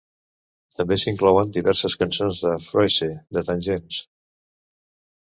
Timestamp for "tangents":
3.53-4.05